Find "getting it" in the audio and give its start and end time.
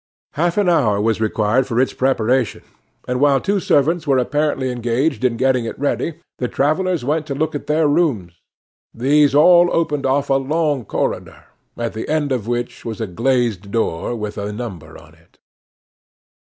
5.37-5.77